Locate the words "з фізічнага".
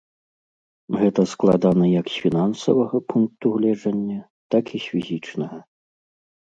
4.89-5.57